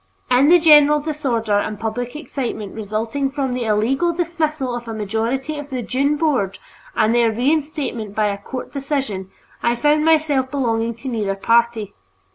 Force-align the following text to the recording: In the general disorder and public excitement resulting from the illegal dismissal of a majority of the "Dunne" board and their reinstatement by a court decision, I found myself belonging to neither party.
In 0.31 0.49
the 0.49 0.57
general 0.57 0.99
disorder 0.99 1.59
and 1.59 1.79
public 1.79 2.15
excitement 2.15 2.73
resulting 2.73 3.29
from 3.29 3.53
the 3.53 3.65
illegal 3.65 4.11
dismissal 4.13 4.75
of 4.75 4.87
a 4.87 4.95
majority 4.95 5.59
of 5.59 5.69
the 5.69 5.83
"Dunne" 5.83 6.15
board 6.15 6.57
and 6.95 7.13
their 7.13 7.31
reinstatement 7.31 8.15
by 8.15 8.25
a 8.29 8.39
court 8.39 8.73
decision, 8.73 9.29
I 9.61 9.75
found 9.75 10.03
myself 10.03 10.49
belonging 10.49 10.95
to 10.95 11.07
neither 11.07 11.35
party. 11.35 11.93